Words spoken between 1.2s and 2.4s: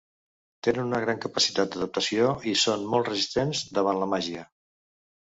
capacitat d'adaptació